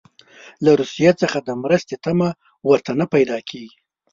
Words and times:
له 0.63 0.71
روسیې 0.79 1.11
څخه 1.21 1.37
د 1.41 1.49
مرستې 1.63 1.95
تمه 2.03 2.29
ورته 2.69 2.91
نه 2.99 3.05
پیدا 3.13 3.37
کیږي. 3.49 3.75